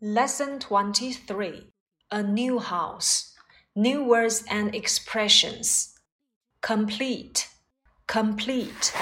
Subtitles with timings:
[0.00, 1.72] Lesson 23
[2.10, 3.32] A New House
[3.74, 5.94] New Words and Expressions
[6.60, 7.48] Complete,
[8.06, 8.92] complete,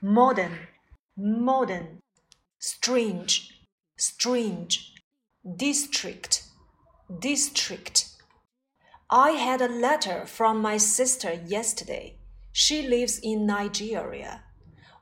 [0.00, 0.68] modern,
[1.16, 2.00] modern,
[2.58, 3.50] strange,
[3.96, 4.94] strange,
[5.56, 6.44] district,
[7.20, 8.08] district.
[9.10, 12.18] I had a letter from my sister yesterday.
[12.52, 14.40] She lives in Nigeria.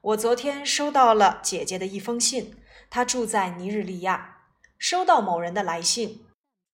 [0.00, 2.56] 我昨天收到了姐姐的一封信，
[2.90, 4.35] 她住在尼日利亚。
[4.78, 6.26] 收到某人的来信，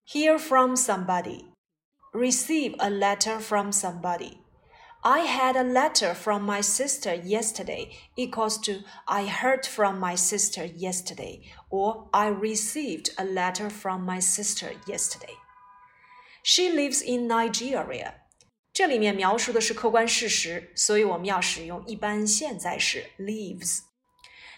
[0.06, 1.47] hear from somebody,
[2.12, 4.38] receive a letter from somebody.
[5.01, 10.65] I had a letter from my sister yesterday equals to I heard from my sister
[10.65, 15.37] yesterday or I received a letter from my sister yesterday.
[16.42, 18.15] She lives in Nigeria.
[18.73, 23.83] 这里面描述的是客观事实，所以我们要使用一般现在时 lives。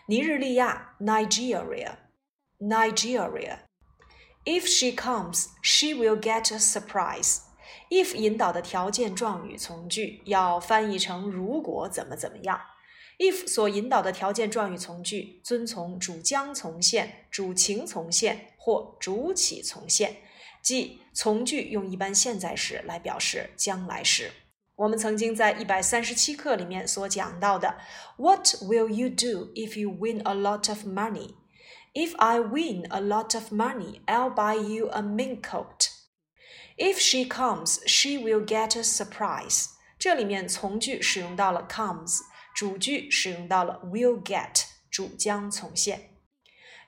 [0.07, 1.97] 尼日利亚 Nigeria。
[2.68, 3.60] Nigeria.
[4.44, 7.42] If she comes, she will get a surprise.
[7.92, 12.60] If 引导的条件状语从句要翻译成如果怎么怎么样。
[13.20, 20.18] If 所引导的条件状语从句遵从主将从现、主情从现或主起从现，
[20.64, 24.32] 即从句用一般现在时来表示将来时。
[24.76, 27.78] 我们曾经在一百三十七课里面所讲到的
[28.18, 31.36] "What will you do if you win a lot of money?"
[31.95, 35.89] If I win a lot of money, I'll buy you a mink coat.
[36.77, 39.71] If she comes, she will get a surprise.
[39.99, 42.21] 这里面从句使用到了 comes，
[42.55, 46.17] 主句使用到了 will get，主将从现。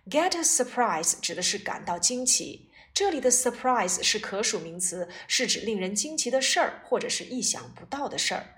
[0.08, 2.70] Get a surprise 指的是感到惊奇。
[2.94, 8.54] 这里的 surprise 是可数名词，是指令人惊奇的事儿，或者是意想不到的事儿。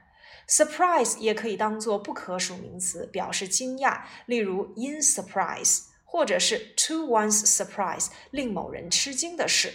[0.49, 5.85] Surprise 也可以当做不可数名词，表示惊讶，例如 in surprise。
[6.09, 9.75] 或者是 to one's surprise，令某人吃惊的事。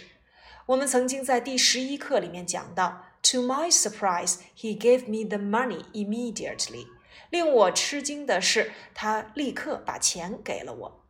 [0.66, 6.86] 我们曾经在第十一课里面讲到，to my surprise, he gave me the money immediately。
[7.30, 11.04] 令我吃惊的是，他立刻把钱给了我。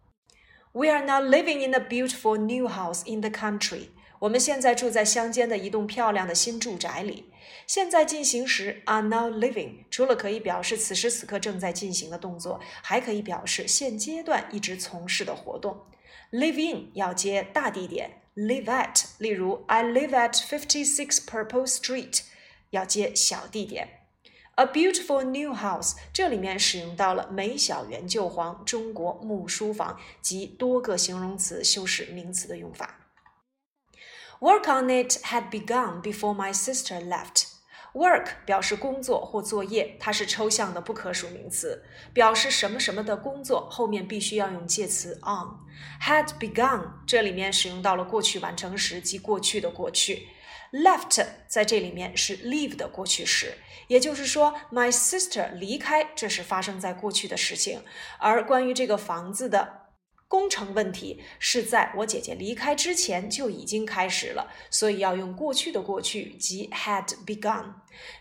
[0.72, 3.88] We are now living in a beautiful new house in the country。
[4.20, 7.31] 我们现在住在乡间的一栋漂亮的新住宅里。
[7.68, 15.86] 现在进行时 are now living，除了可以表示此时此刻正在进行的动作，还可以表示现阶段一直从事的活动。
[16.31, 22.22] Live in 要接大地点，live at，例如 I live at fifty six Purple Street，
[22.70, 23.88] 要接小地点。
[24.56, 33.05] A beautiful new house，这里面使用到了美小圆旧黄中国木书房及多个形容词修饰名词的用法。
[34.45, 37.47] Work on it had begun before my sister left.
[37.94, 41.83] Work 表示工作或作业，它是抽象的不可数名词，
[42.13, 45.57] 表示什么什么的工作，后面必须要用介词 on。
[46.00, 50.28] Had begun 这里面使用到了过去完成时即过去的过去。
[50.72, 53.56] Left 在这里面是 leave 的过去时，
[53.88, 57.81] 也就是说，my sister 离开，这是发生在过去的事情。
[58.19, 59.84] 而关于这个房子的。
[60.28, 67.74] 工程问题是在我姐姐离开之前就已经开始了，所以要用过去的过去，即 had begun。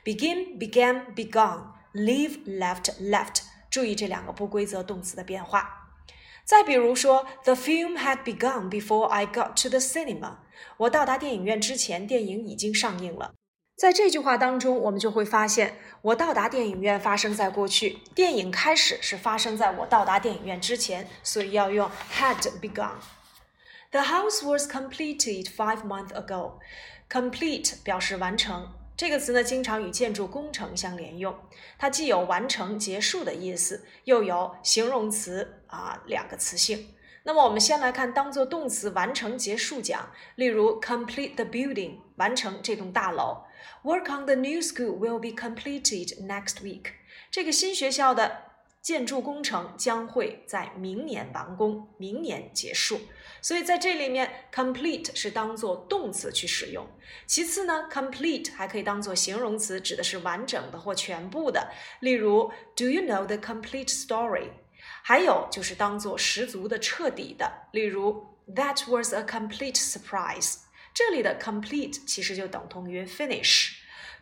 [0.05, 3.43] begin、began、begun、leave、left、left。
[3.71, 5.91] 注意这两个不规则动词的变化。
[6.45, 10.37] 再比如说，The film had begun before I got to the cinema。
[10.77, 13.35] 我到达电影院之前，电影已经上映了。
[13.77, 22.93] 在这句话当中，我们就会发现，我到达电影院发生在过去，电影开始是发生在我到达电影院之前，所以要用 had begun。
[23.91, 26.53] The house was completed five months ago。
[27.11, 31.37] complete 表示完成，这个词呢经常与建筑工程相连用，
[31.77, 36.95] 它既有完成、结束的意思，又有形容词啊两个词性。
[37.27, 43.45] 那么我们先来看当做动词完成、结束讲，例如 complete the building，完成这栋大楼。
[43.83, 46.93] Work on the new school will be completed next week。
[47.31, 48.43] 这个新学校的
[48.83, 53.01] 建筑工程将会在明年完工，明年结束。
[53.41, 56.87] 所以在这里面，complete 是当做动词去使用。
[57.27, 61.71] 其次呢，complete 还可以当做形容词，指的是完整的或全部的。
[62.01, 64.51] 例如，Do you know the complete story？
[65.07, 70.61] 还有就是当做十足的、彻底的，例如 That was a complete surprise。
[70.95, 73.73] 这里的 complete 其实就等同于 finish。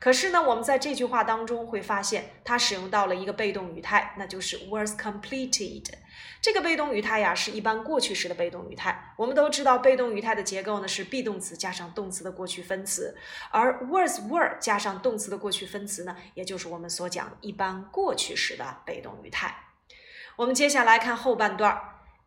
[0.00, 5.84] 可是呢，我们在这句话当中会发现，它使用到了一个被动语态，那就是 was completed。
[6.40, 9.14] 这个被动语态呀，是一般过去时的被动语态。
[9.17, 13.17] 我们都知道，被动语态的结构呢是 be 动词加上动词的过去分词，
[13.52, 19.55] 而 was were 加上动词的过去分词呢，也就是我们所讲一般过去时的被动语态。
[20.37, 21.79] 我们接下来看后半段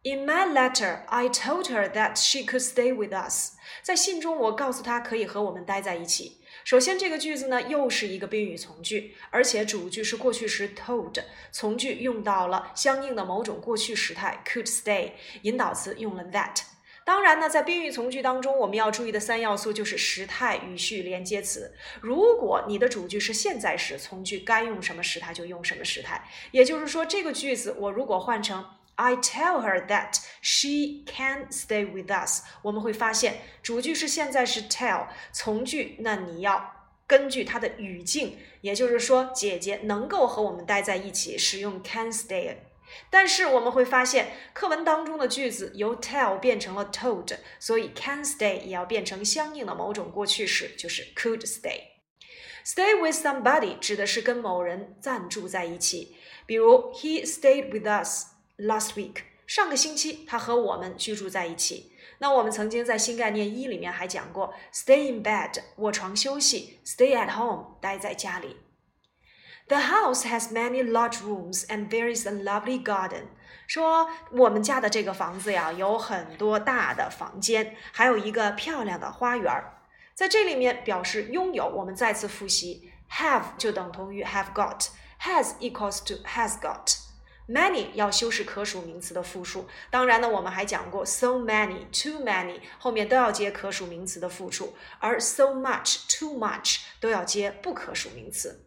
[0.03, 3.53] In my letter, I told her that she could stay with us.
[3.81, 6.41] 在信中，我告诉她可以和我们待在一起。
[6.63, 11.15] 首先，这个句子呢又是一个宾语从句，而且主句是过去时 told，
[11.51, 16.74] 从句用到了相应的某种过去时态 could stay，引导词用了 that。
[17.05, 21.71] 当然呢，在宾语从句当中，我们要注意的三要素就是时态、语序、连接词。
[22.01, 26.27] 如果你的主句是现在时，从句该用什么时态就用什么时态。
[26.49, 28.65] 也就是说，这个句子我如果换成
[28.95, 32.41] I tell her that she can stay with us。
[32.63, 42.55] 我们会发现主句是现在时 tell，从句那你要根据它的语境，也就是说姐姐能够和我们待在一起，使用 can stay。
[43.09, 51.81] 但是我们会发现课文当中的句子由 tell 变成了 told，所以 can stay 也要变成相应的某种过去式，就是 could stay。
[52.65, 56.15] Stay with somebody 指的是跟某人暂住在一起，
[56.45, 58.35] 比如 He stayed with us。
[58.57, 59.15] Last week，
[59.45, 61.91] 上个星期他和我们居住在一起。
[62.19, 68.55] 那我们曾经在新概念一里面还讲过，stay in bed，卧床休息；stay at home，待在家里。
[69.67, 73.23] The house has many large rooms and there is a lovely garden。
[73.65, 79.51] 说我们家的这个房子呀，有很多大的房间，还有一个漂亮的花园。
[80.13, 86.97] 在这里面表示拥有，我们再次复习，have 就等同于 have got，has equals to has got。
[87.47, 98.64] Many 要修饰可数名词的复数，当然呢，我们还讲过 so many、too many 后面都要接可数名词的复数，而 so much、too much 都要接不可数名词。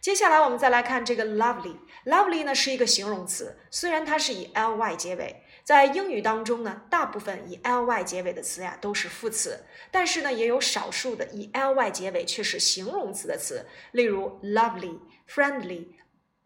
[0.00, 14.98] 接下来我们再来看这个 lovely，lovely 呢是一个形容词，虽然它是以 ly 结尾，在英语当中呢，大部分以 ly 结尾的词呀都是副词，但是呢，也有少数的以 ly 结尾却是形容词的词，例如 lovely、
[15.28, 15.88] friendly、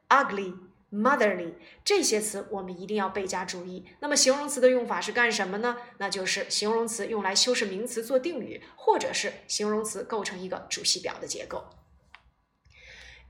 [0.08, 0.54] ugly。
[0.94, 3.86] Motherly 这些词我们一定要倍加注意。
[4.00, 5.74] 那么形容词的用法是干什么呢？
[5.96, 11.64] 那就是形容词用来修饰名词做定语，或者是形容词构成一个主系表的结构。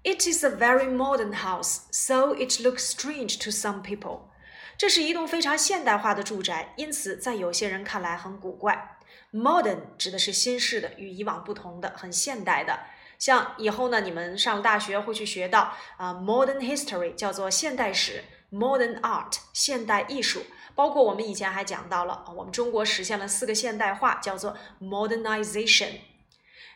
[0.05, 4.23] It is a very modern house, so it looks strange to some people.
[4.77, 8.99] 这是一栋非常现代化的住宅，因此在有些人看来很古怪。
[9.33, 12.81] Modern 指的是新式的，与以往不同的，很现代的。
[13.17, 20.43] 像以后呢，你们上大学会去学到啊，modern history 叫做现代史，modern art 现代艺术，
[20.75, 26.01] 包括我们以前还讲到了，我们中国实现了四个现代化，叫做 modernization。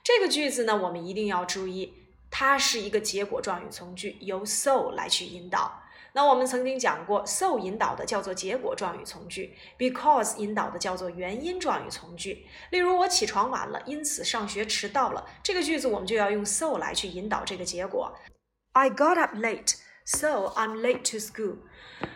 [0.05, 2.06] 这个句子呢，我们一定要注意，
[2.39, 5.73] 它是一个结果状语从句，由 so 来去引导。
[6.13, 12.47] 那我们曾经讲过，so 引导的叫做结果状语从句，because 引导的叫做原因状语从句。
[12.73, 15.27] 例如，我起床晚了，因此上学迟到了。
[15.43, 18.15] 这个句子我们就要用 so 来去引导这个结果。
[18.73, 21.57] I got up late, so I'm late to school。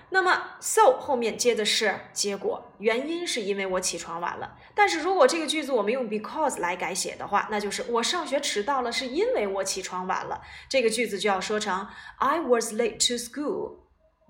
[0.09, 4.57] 那么 so 后面接的是结果，原因是因为我起床晚了。
[4.75, 10.41] 但是如果这个句子我们用 because 来改写的话，那就是我上学迟到了，是因为我起床晚了。
[10.69, 13.81] 这个句子就要说成 I was late to school。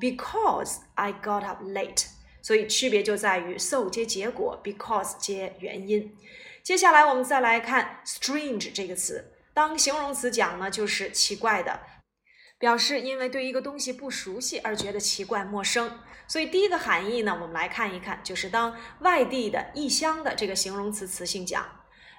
[0.00, 2.06] Because I got up late，
[2.40, 6.16] 所以区别就在于 so 接结果，because 接原因。
[6.62, 11.80] 接下来我们再来看 strange 这个词，当形容词讲呢，就是奇怪的，
[12.60, 15.98] 表示因为对一个东西不熟悉而觉得奇怪陌生。
[16.28, 21.66] 所以第一个含义呢，我们来看一看，就是当外地的、异乡的这个形容词词性讲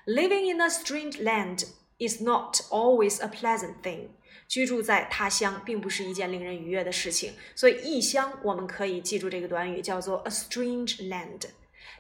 [0.05, 1.65] ，living in a strange land
[1.97, 4.07] is not always a pleasant thing。
[4.47, 11.43] 居住在他乡并不是一件令人愉悦的事情，所以异乡我们可以记住这个短语叫做 a strange land。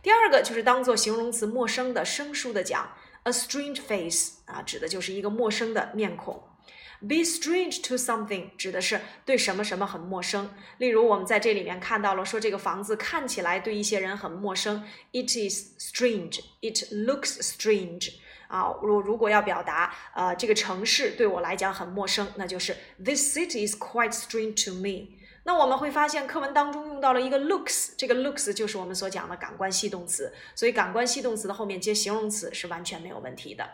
[0.03, 2.91] 第二个就是当做形容词陌生的、生疏的讲
[3.23, 6.43] ，a strange face 啊，指的就是一个陌生的面孔。
[7.01, 10.51] Be strange to something 指的是对什么什么很陌生。
[10.77, 18.13] 例如我们在这里面看到了说这个房子看起来对一些人很陌生，it is strange, it looks strange。
[18.47, 25.17] 啊，如如果要表达，呃，这个城市对我来讲很陌生，那就是 This city is quite strange to me。
[25.43, 33.67] 那我们会发现课文当中用到了一个 looks，这个 looks 就是我们所讲的感官系动词，所以感官系动词的后面接形容词是完全没有问题的。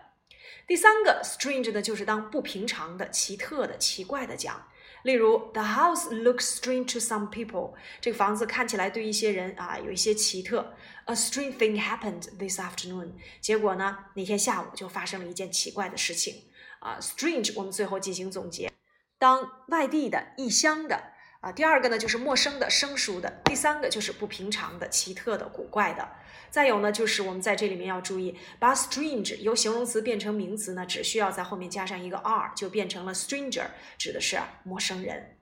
[0.68, 4.68] 第三个 strange 呢，就是当不平常的、奇特的、奇怪的讲。
[5.04, 7.76] 例如，The house looks strange to some people。
[8.02, 10.74] 这个房子看起来对一些人啊有一些奇特。
[11.06, 13.14] A strange thing happened this afternoon。
[13.40, 16.44] 结果呢，那天下午就发生了一件奇怪的事情。
[16.80, 18.70] 啊，strange，我们最后进行总结。
[19.18, 21.14] 当外地的、异乡的。
[21.40, 26.10] 啊，第二个呢就是陌生的、生疏的；第三个就是不平常的、奇特的、古怪的。
[26.50, 33.66] 再有呢，就是我们在这里面要注意，把 strange 由形容词变成名词呢，只需要在后面加上一个 r，就变成了 stranger，
[33.98, 35.38] 指的是陌生人。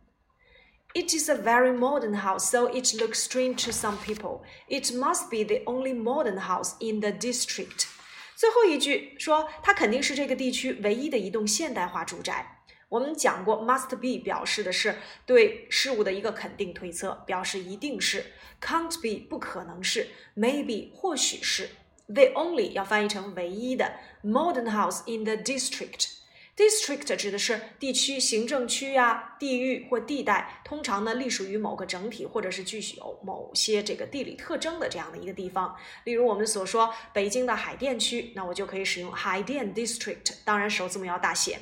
[0.93, 4.43] It is a very modern house, so it looks strange to some people.
[4.69, 7.87] It must be the only modern house in the district.
[8.35, 12.54] 最后一句说，它肯定是这个地区唯一的一栋现代化住宅。
[12.89, 21.69] 我们讲过，must be 表示的是对事物的一个肯定推测，表示一定是；can't be 不可能是；maybe 或许是
[22.07, 26.11] ；the only 要翻译成唯一的；modern house in the district。
[26.55, 35.75] District 指的是地区、行政区呀、地域或地带，通常呢隶属于某个整体，或者是具有某些这个地理特征的这样的一个地方。
[36.05, 41.59] 例如我们所说北京的海淀区，那我就可以使用海淀 District，当然首字母要大写。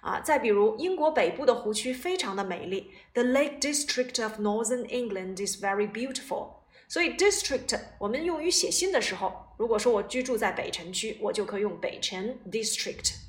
[0.00, 6.58] 啊，再比如英国北部的湖区非常的美丽，The Lake District of Northern England is very beautiful。
[6.86, 13.27] 所以 District 我们用于写信的时候，如果说我居住在北城区，我就可以用北城 District。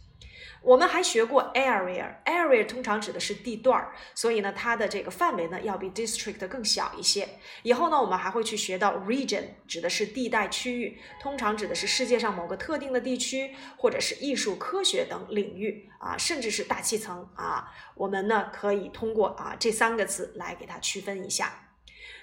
[0.61, 7.27] 我们还学过 area，area 通常指的是地段儿，所以呢，它的这个范围呢要比 district 更小一些。
[7.63, 17.71] 以后呢，我们还会去学到 region，指的是地带区域，通常指的是世界上某个特定的地区，或者是艺术、科学等领域啊，甚至是大气层啊。
[17.95, 21.68] 我们呢可以通过啊这三个词来给它区分一下。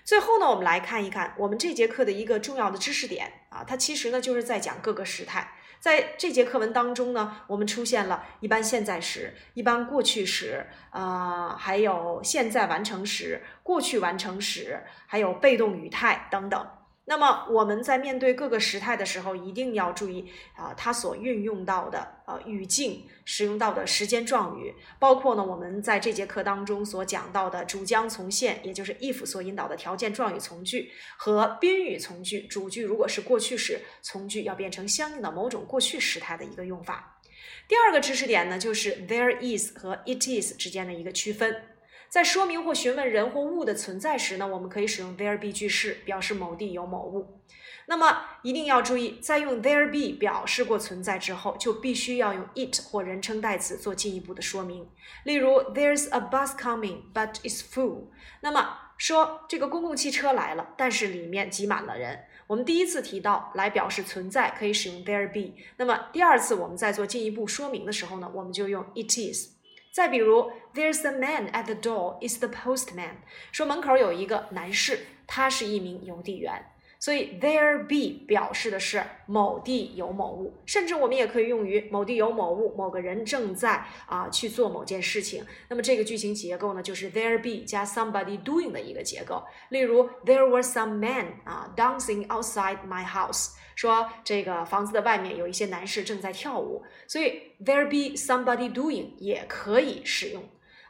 [0.07, 5.55] 最后呢，我们来看一看我们这节课的一个重要的知识点啊，它其实呢就是在讲各个时态。
[5.81, 16.69] 在这节课文当中呢，我们出现了一般现在时、一般过去时，啊，还有现在完成时、过去完成时，还有被动语态等等。
[17.09, 32.43] 那么我们在面对各个时态的时候，一定要注意啊，它所运用到的呃语境，使用到的时间状语，包括呢我们在这节课当中所讲到的主将从现，也就是 if 所引导的条件状语从句和宾语从句。
[32.49, 37.21] 主句如果是过去时，从句要变成相应的某种过去时态的一个用法。
[37.69, 41.63] 第二个知识点呢，就是 there is 和 it is 之间的一个区分。
[42.09, 47.41] 在说明或询问人或物的存在时呢，我们可以使用 there be 句式表示某地有某物。
[47.89, 54.89] 那么一定要注意，在用 there be 表示过存在之后，就必须要用 it 或人称代词做进一步的说明。
[55.25, 58.07] 例如，There's a bus coming, but it's full。
[58.41, 62.25] 那么说这个公共汽车来了，但是里面挤满了人。
[62.49, 65.55] 我们第一次提到来表示存在，可以使用 there be。
[65.77, 69.56] 那么第二次我们在做进一步说明的时候呢，我们就用 it is。
[69.97, 72.19] 再比如，There's a man at the door.
[72.21, 73.13] Is the postman？
[73.51, 76.67] 说门口有一个男士，他是一名邮递员。
[77.07, 85.47] 所以 there be 表示的是某地有某物，甚至我们也可以用于某地有某物，某个人正在啊去做某件事情。
[85.69, 89.41] 那么这个句型结构呢，就是 there be 加 somebody doing 的一个结构。
[89.69, 93.53] 例如，There were some men 啊 dancing outside my house。
[93.77, 96.83] 说这个房子的外面有一些男士正在跳舞。
[97.07, 100.43] 所以 there be somebody doing 也可以使用。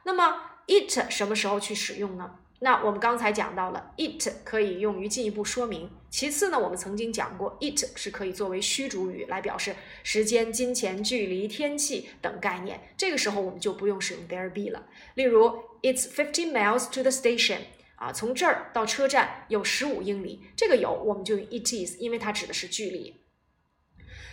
[0.04, 2.38] 那么 it 什么时候去使用呢？
[2.60, 5.90] 那我们刚才讲到了，it 可以用于进一步说明。
[6.08, 12.80] 其次呢，我们曾经讲过，it 是可以作为虚主语来表示时间、金钱、距离、天气等概念。
[12.96, 14.86] 这个时候我们就不用使用 there be 了。
[15.14, 15.50] 例如
[15.82, 17.58] ，It's fifteen miles to the station。
[17.96, 20.42] 啊，从这儿到车站有十五英里。
[20.54, 23.22] 这个有我们就用 it is，因为它指的是距离。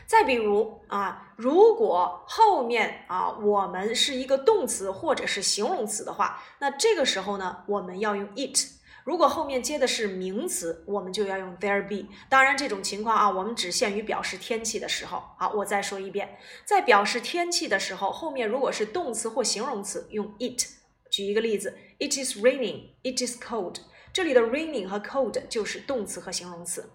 [0.06, 8.56] 再比如啊，如果后面啊我们是一个动词或者是形容词的话，那这个时候呢，我们要用 it；
[9.04, 12.08] 如果后面接的是名词，我们就要用 there be。
[12.30, 15.24] 当然，这种情况啊，我们只限于表示天气的时候。
[15.38, 20.64] 好，我再说一遍，在表示天气的时候，后面如果是动词或形容词，用 it。
[21.10, 22.92] 举一个例子，It is raining.
[23.04, 23.76] It is cold.
[24.12, 26.90] 这里的 raining 和 cold 就是动词和形容词。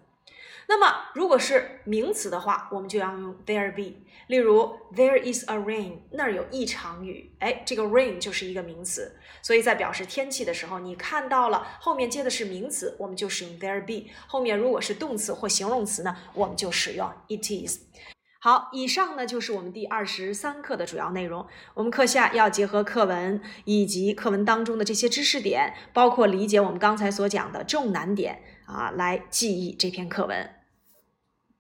[0.71, 4.05] 那么，如果是名词的话，我们就要用 there be。
[4.27, 7.33] 例如，There is a rain，那儿有一场雨。
[7.39, 14.11] 哎，这个 rain 就是一个名词，所以在表示天气的时候，你看到了后面接的是名词，我们就使用 there be。
[14.27, 17.79] 后面如果是动词或形容词呢，我们就使用 it is。
[18.41, 21.47] 好，以上呢就是我们第二十三课的主要内容。
[21.73, 30.58] 我们课下要结合课文以及课文当中的这些知识点，包括理解我们刚才所讲的重难点啊，来记忆这篇课文。